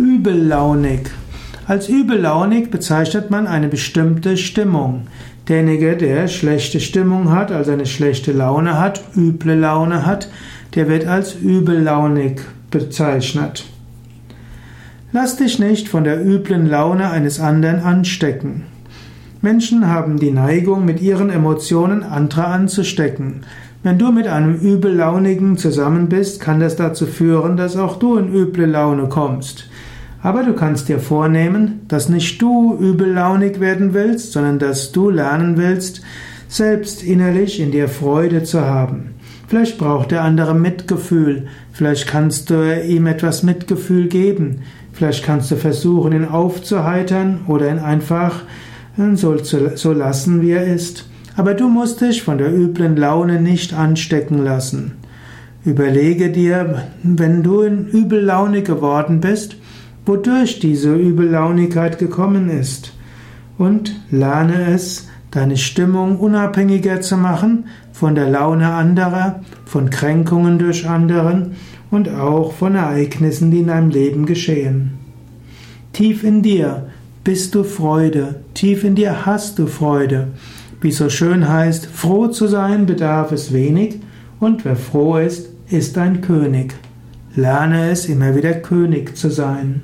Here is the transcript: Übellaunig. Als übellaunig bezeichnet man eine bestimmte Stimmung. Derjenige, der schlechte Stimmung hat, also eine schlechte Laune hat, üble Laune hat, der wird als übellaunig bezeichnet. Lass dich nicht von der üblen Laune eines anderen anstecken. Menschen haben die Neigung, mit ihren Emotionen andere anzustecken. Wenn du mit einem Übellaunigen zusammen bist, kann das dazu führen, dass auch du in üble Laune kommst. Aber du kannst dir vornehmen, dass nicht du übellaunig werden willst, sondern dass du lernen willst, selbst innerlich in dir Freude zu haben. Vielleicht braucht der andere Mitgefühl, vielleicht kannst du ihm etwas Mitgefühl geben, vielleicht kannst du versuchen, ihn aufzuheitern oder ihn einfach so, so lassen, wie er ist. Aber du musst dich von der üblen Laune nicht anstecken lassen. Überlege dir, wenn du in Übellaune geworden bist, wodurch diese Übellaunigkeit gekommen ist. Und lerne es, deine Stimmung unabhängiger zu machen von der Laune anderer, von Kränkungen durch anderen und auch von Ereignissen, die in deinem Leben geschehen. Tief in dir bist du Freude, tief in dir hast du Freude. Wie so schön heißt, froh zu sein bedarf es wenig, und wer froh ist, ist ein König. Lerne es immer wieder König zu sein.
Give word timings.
Übellaunig. 0.00 1.10
Als 1.66 1.90
übellaunig 1.90 2.70
bezeichnet 2.70 3.30
man 3.30 3.46
eine 3.46 3.68
bestimmte 3.68 4.38
Stimmung. 4.38 5.08
Derjenige, 5.46 5.94
der 5.94 6.26
schlechte 6.26 6.80
Stimmung 6.80 7.30
hat, 7.30 7.52
also 7.52 7.72
eine 7.72 7.84
schlechte 7.84 8.32
Laune 8.32 8.80
hat, 8.80 9.02
üble 9.14 9.56
Laune 9.56 10.06
hat, 10.06 10.30
der 10.74 10.88
wird 10.88 11.06
als 11.06 11.34
übellaunig 11.34 12.40
bezeichnet. 12.70 13.66
Lass 15.12 15.36
dich 15.36 15.58
nicht 15.58 15.88
von 15.88 16.04
der 16.04 16.24
üblen 16.24 16.66
Laune 16.66 17.10
eines 17.10 17.38
anderen 17.38 17.80
anstecken. 17.80 18.62
Menschen 19.42 19.86
haben 19.86 20.18
die 20.18 20.30
Neigung, 20.30 20.86
mit 20.86 21.02
ihren 21.02 21.28
Emotionen 21.28 22.04
andere 22.04 22.46
anzustecken. 22.46 23.42
Wenn 23.82 23.98
du 23.98 24.12
mit 24.12 24.26
einem 24.26 24.54
Übellaunigen 24.54 25.58
zusammen 25.58 26.08
bist, 26.08 26.40
kann 26.40 26.58
das 26.58 26.76
dazu 26.76 27.06
führen, 27.06 27.58
dass 27.58 27.76
auch 27.76 27.98
du 27.98 28.16
in 28.16 28.32
üble 28.32 28.66
Laune 28.66 29.08
kommst. 29.08 29.68
Aber 30.22 30.42
du 30.42 30.52
kannst 30.52 30.88
dir 30.88 30.98
vornehmen, 30.98 31.80
dass 31.88 32.08
nicht 32.08 32.40
du 32.42 32.76
übellaunig 32.78 33.60
werden 33.60 33.94
willst, 33.94 34.32
sondern 34.32 34.58
dass 34.58 34.92
du 34.92 35.08
lernen 35.08 35.56
willst, 35.56 36.02
selbst 36.48 37.02
innerlich 37.02 37.60
in 37.60 37.70
dir 37.70 37.88
Freude 37.88 38.42
zu 38.42 38.62
haben. 38.62 39.14
Vielleicht 39.46 39.78
braucht 39.78 40.10
der 40.10 40.22
andere 40.22 40.54
Mitgefühl, 40.54 41.46
vielleicht 41.72 42.06
kannst 42.06 42.50
du 42.50 42.80
ihm 42.86 43.06
etwas 43.06 43.42
Mitgefühl 43.42 44.08
geben, 44.08 44.60
vielleicht 44.92 45.24
kannst 45.24 45.50
du 45.50 45.56
versuchen, 45.56 46.12
ihn 46.12 46.24
aufzuheitern 46.24 47.40
oder 47.48 47.70
ihn 47.70 47.78
einfach 47.78 48.42
so, 49.14 49.36
so 49.38 49.92
lassen, 49.92 50.42
wie 50.42 50.52
er 50.52 50.66
ist. 50.66 51.08
Aber 51.36 51.54
du 51.54 51.68
musst 51.68 52.00
dich 52.00 52.22
von 52.22 52.38
der 52.38 52.54
üblen 52.54 52.96
Laune 52.96 53.40
nicht 53.40 53.72
anstecken 53.72 54.44
lassen. 54.44 54.92
Überlege 55.64 56.30
dir, 56.30 56.84
wenn 57.02 57.42
du 57.42 57.62
in 57.62 57.86
Übellaune 57.86 58.62
geworden 58.62 59.20
bist, 59.20 59.56
wodurch 60.10 60.58
diese 60.58 60.92
Übellaunigkeit 60.92 62.00
gekommen 62.00 62.50
ist. 62.50 62.92
Und 63.58 63.94
lerne 64.10 64.74
es, 64.74 65.08
deine 65.30 65.56
Stimmung 65.56 66.18
unabhängiger 66.18 67.00
zu 67.00 67.16
machen 67.16 67.66
von 67.92 68.16
der 68.16 68.28
Laune 68.28 68.72
anderer, 68.72 69.42
von 69.64 69.88
Kränkungen 69.88 70.58
durch 70.58 70.88
anderen 70.88 71.52
und 71.92 72.08
auch 72.08 72.54
von 72.54 72.74
Ereignissen, 72.74 73.52
die 73.52 73.60
in 73.60 73.68
deinem 73.68 73.90
Leben 73.90 74.26
geschehen. 74.26 74.98
Tief 75.92 76.24
in 76.24 76.42
dir 76.42 76.86
bist 77.22 77.54
du 77.54 77.62
Freude, 77.62 78.40
tief 78.54 78.82
in 78.82 78.96
dir 78.96 79.26
hast 79.26 79.60
du 79.60 79.68
Freude. 79.68 80.28
Wie 80.80 80.90
so 80.90 81.08
schön 81.08 81.48
heißt, 81.48 81.86
froh 81.86 82.26
zu 82.26 82.48
sein 82.48 82.86
bedarf 82.86 83.30
es 83.30 83.52
wenig, 83.52 84.00
und 84.40 84.64
wer 84.64 84.76
froh 84.76 85.18
ist, 85.18 85.50
ist 85.68 85.96
ein 85.98 86.20
König. 86.20 86.74
Lerne 87.36 87.90
es 87.90 88.06
immer 88.06 88.34
wieder 88.34 88.54
König 88.54 89.16
zu 89.16 89.30
sein. 89.30 89.82